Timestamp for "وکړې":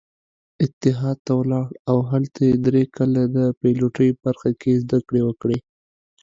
5.25-5.57